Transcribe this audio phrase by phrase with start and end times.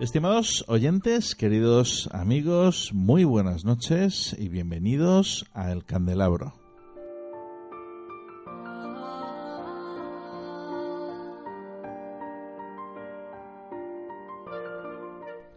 [0.00, 6.54] Estimados oyentes, queridos amigos, muy buenas noches y bienvenidos a El Candelabro.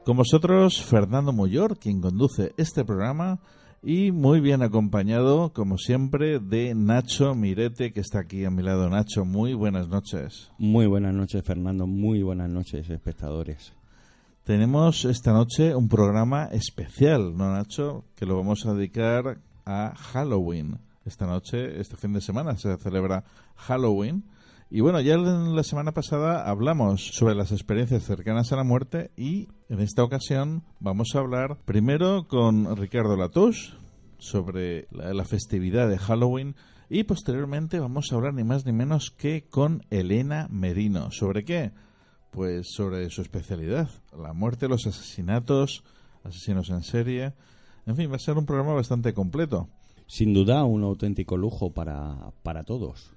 [0.03, 3.39] Con vosotros, Fernando Moyor, quien conduce este programa,
[3.81, 8.89] y muy bien acompañado, como siempre, de Nacho Mirete, que está aquí a mi lado.
[8.89, 10.51] Nacho, muy buenas noches.
[10.57, 11.87] Muy buenas noches, Fernando.
[11.87, 13.73] Muy buenas noches, espectadores.
[14.45, 18.05] Tenemos esta noche un programa especial, ¿no, Nacho?
[18.15, 20.77] Que lo vamos a dedicar a Halloween.
[21.03, 23.23] Esta noche, este fin de semana, se celebra
[23.55, 24.23] Halloween.
[24.69, 29.09] Y bueno, ya en la semana pasada hablamos sobre las experiencias cercanas a la muerte
[29.17, 33.73] y en esta ocasión vamos a hablar primero con Ricardo Latouche
[34.19, 36.55] sobre la, la festividad de Halloween
[36.87, 41.09] y posteriormente vamos a hablar ni más ni menos que con Elena Merino.
[41.09, 41.71] ¿Sobre qué?
[42.35, 45.83] Pues sobre su especialidad, la muerte, los asesinatos,
[46.25, 47.33] asesinos en serie.
[47.85, 49.69] En fin, va a ser un programa bastante completo.
[50.05, 53.13] Sin duda, un auténtico lujo para, para todos.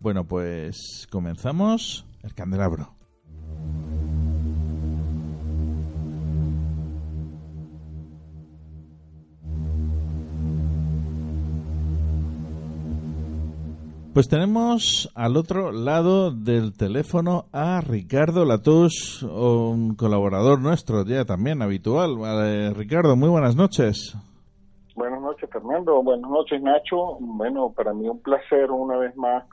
[0.00, 2.94] Bueno, pues comenzamos el candelabro.
[14.12, 21.62] Pues tenemos al otro lado del teléfono a Ricardo Latús, un colaborador nuestro ya también
[21.62, 22.18] habitual.
[22.76, 24.14] Ricardo, muy buenas noches.
[24.94, 26.02] Buenas noches, Fernando.
[26.02, 27.16] Buenas noches, Nacho.
[27.20, 29.44] Bueno, para mí un placer una vez más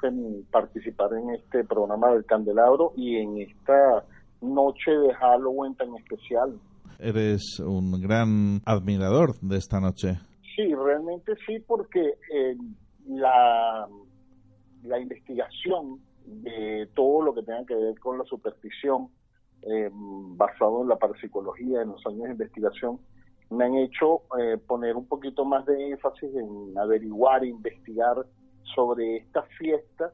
[0.52, 4.04] participar en este programa del Candelabro y en esta
[4.42, 6.60] noche de Halloween tan especial.
[7.00, 10.20] Eres un gran admirador de esta noche.
[10.54, 12.58] Sí, realmente sí, porque eh,
[13.08, 13.88] la
[14.84, 19.10] la investigación de todo lo que tenga que ver con la superstición,
[19.64, 23.00] eh, basado en la parapsicología, en los años de investigación,
[23.50, 28.26] me han hecho eh, poner un poquito más de énfasis en averiguar, investigar
[28.76, 30.14] sobre esta fiesta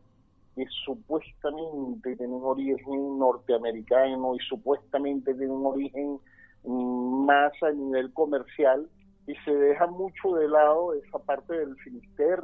[0.55, 6.19] que supuestamente tiene un origen norteamericano y supuestamente tiene un origen
[6.63, 8.89] más a nivel comercial
[9.27, 11.75] y se deja mucho de lado esa parte del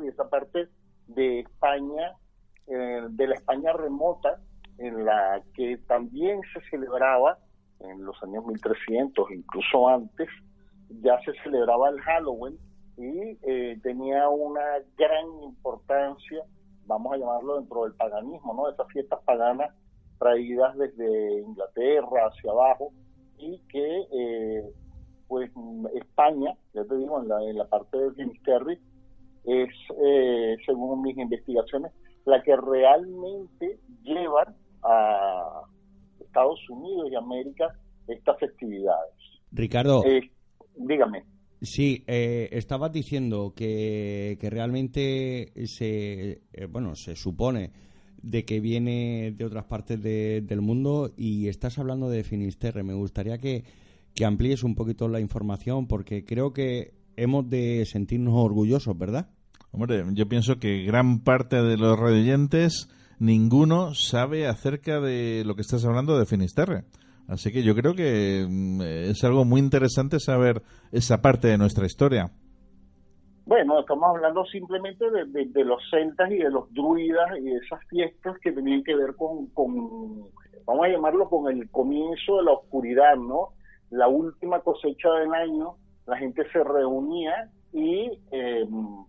[0.03, 0.67] y esa parte
[1.07, 2.13] de España,
[2.67, 4.39] eh, de la España remota,
[4.77, 7.37] en la que también se celebraba
[7.79, 10.29] en los años 1300, incluso antes,
[11.01, 12.57] ya se celebraba el Halloween
[12.97, 14.61] y eh, tenía una
[14.97, 16.43] gran importancia,
[16.85, 18.69] vamos a llamarlo dentro del paganismo, ¿no?
[18.69, 19.73] Esas fiestas paganas
[20.19, 22.91] traídas desde Inglaterra hacia abajo
[23.37, 24.71] y que, eh,
[25.27, 25.49] pues,
[25.95, 28.79] España, ya te digo, en la, en la parte de Finisterre,
[29.45, 29.69] es,
[30.03, 31.91] eh, según mis investigaciones,
[32.25, 34.53] la que realmente lleva
[34.83, 35.63] a
[36.19, 37.75] Estados Unidos y América
[38.07, 39.13] estas festividades.
[39.51, 40.31] Ricardo, eh,
[40.75, 41.23] dígame.
[41.61, 47.71] Sí, eh, estabas diciendo que, que realmente se, eh, bueno, se supone
[48.23, 52.83] de que viene de otras partes del mundo y estás hablando de Finisterre.
[52.83, 53.63] Me gustaría que,
[54.15, 59.29] que amplíes un poquito la información porque creo que hemos de sentirnos orgullosos, ¿verdad?
[59.71, 65.61] Hombre, yo pienso que gran parte de los radioyentes, ninguno sabe acerca de lo que
[65.61, 66.83] estás hablando de Finisterre.
[67.27, 70.61] Así que yo creo que mm, es algo muy interesante saber
[70.91, 72.31] esa parte de nuestra historia.
[73.45, 78.37] Bueno, estamos hablando simplemente de, los celtas y de los druidas y de esas fiestas
[78.39, 79.73] que tenían que ver con, con,
[80.65, 83.49] vamos a llamarlo, con el comienzo de la oscuridad, ¿no?
[83.89, 85.75] La última cosecha del año,
[86.05, 88.67] la gente se reunía y eh,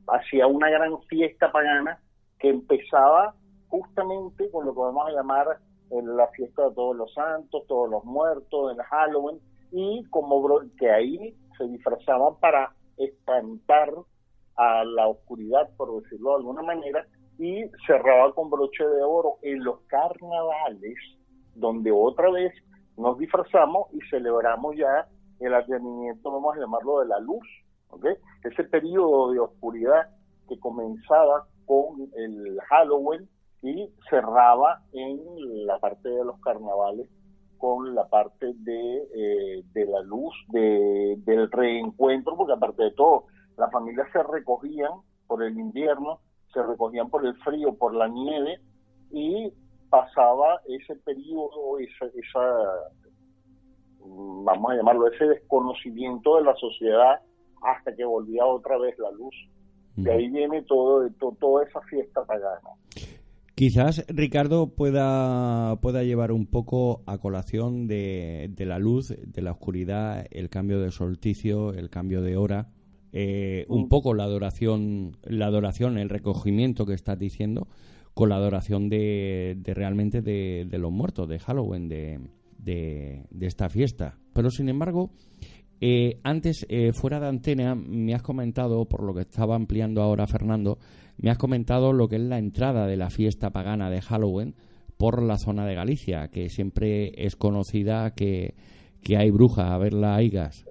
[0.08, 1.98] hacía una gran fiesta pagana
[2.38, 3.34] que empezaba
[3.68, 5.58] justamente con lo que vamos a llamar
[5.90, 9.40] la fiesta de todos los santos, todos los muertos, en Halloween,
[9.70, 13.92] y como que ahí se disfrazaban para espantar
[14.56, 17.06] a la oscuridad, por decirlo de alguna manera,
[17.38, 20.96] y cerraba con broche de oro en los carnavales,
[21.54, 22.52] donde otra vez
[22.96, 25.08] nos disfrazamos y celebramos ya
[25.44, 27.46] el advenimiento, vamos a llamarlo, de la luz,
[28.44, 30.08] Ese periodo de oscuridad
[30.48, 33.28] que comenzaba con el Halloween
[33.62, 35.20] y cerraba en
[35.66, 37.08] la parte de los carnavales
[37.62, 43.26] con la parte de, eh, de la luz, de, del reencuentro, porque aparte de todo,
[43.56, 44.90] las familias se recogían
[45.28, 46.18] por el invierno,
[46.52, 48.58] se recogían por el frío, por la nieve,
[49.12, 49.52] y
[49.90, 52.64] pasaba ese periodo, esa, esa
[54.04, 57.20] vamos a llamarlo, ese desconocimiento de la sociedad
[57.62, 59.34] hasta que volvía otra vez la luz.
[59.94, 62.70] De ahí viene todo, todo toda esa fiesta pagana.
[63.54, 69.52] Quizás Ricardo pueda, pueda llevar un poco a colación de, de, la luz, de la
[69.52, 72.70] oscuridad, el cambio de solsticio, el cambio de hora,
[73.12, 77.68] eh, un poco la adoración, la adoración, el recogimiento que estás diciendo,
[78.14, 82.20] con la adoración de, de realmente de, de, los muertos, de Halloween, de,
[82.62, 84.18] de, esta fiesta.
[84.34, 85.10] Pero sin embargo,
[85.80, 90.26] eh, antes, eh, fuera de antena, me has comentado, por lo que estaba ampliando ahora
[90.26, 90.78] Fernando,
[91.18, 94.54] me has comentado lo que es la entrada de la fiesta pagana de Halloween
[94.96, 98.54] por la zona de Galicia, que siempre es conocida que,
[99.02, 100.64] que hay brujas, a ver las aigas.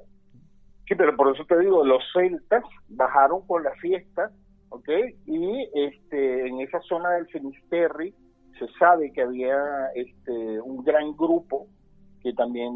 [0.88, 4.32] Sí, pero por eso te digo, los celtas bajaron por la fiesta,
[4.70, 4.90] ¿ok?
[5.26, 8.14] Y este, en esa zona del Finisterre
[8.60, 9.58] se sabe que había
[9.96, 11.68] este, un gran grupo
[12.22, 12.74] que también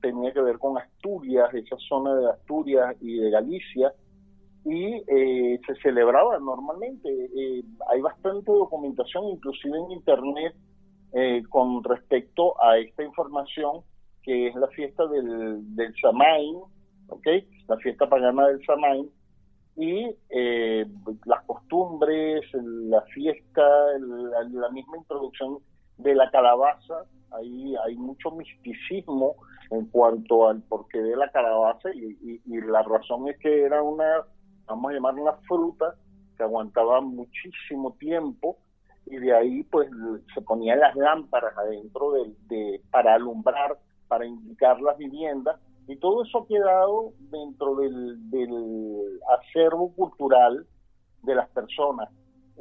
[0.00, 3.92] tenía que ver con Asturias, esa zona de Asturias y de Galicia,
[4.64, 7.08] y eh, se celebraba normalmente.
[7.08, 10.54] Eh, hay bastante documentación, inclusive en Internet,
[11.12, 13.82] eh, con respecto a esta información,
[14.22, 16.60] que es la fiesta del, del Samain,
[17.08, 17.46] ¿okay?
[17.68, 19.10] la fiesta pagana del Samain,
[19.74, 20.04] y
[21.24, 23.62] las costumbres, la fiesta,
[23.98, 25.58] la, la misma introducción
[25.96, 29.36] de la calabaza ahí hay mucho misticismo
[29.70, 34.24] en cuanto al porqué de la calabaza y, la razón es que era una,
[34.66, 35.94] vamos a llamar una fruta
[36.36, 38.58] que aguantaba muchísimo tiempo
[39.06, 39.88] y de ahí pues
[40.34, 42.12] se ponían las lámparas adentro
[42.48, 43.78] de, para alumbrar,
[44.08, 45.58] para indicar las viviendas
[45.88, 50.66] y todo eso ha quedado dentro del, del acervo cultural
[51.22, 52.08] de las personas.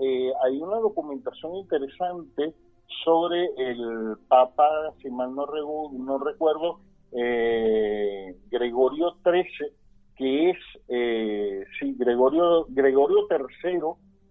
[0.01, 2.55] Eh, hay una documentación interesante
[3.03, 5.47] sobre el Papa, si mal no,
[5.91, 6.79] no recuerdo,
[7.11, 9.73] eh, Gregorio XIII,
[10.15, 10.57] que es,
[10.87, 13.79] eh, sí, Gregorio, Gregorio III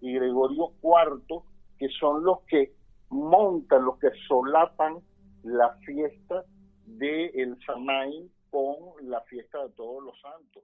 [0.01, 1.41] y Gregorio IV,
[1.77, 2.73] que son los que
[3.09, 4.99] montan, los que solapan
[5.43, 6.43] la fiesta
[6.85, 8.75] de el Samaín con
[9.09, 10.63] la fiesta de todos los santos.